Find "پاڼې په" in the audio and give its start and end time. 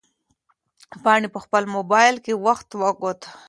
1.03-1.39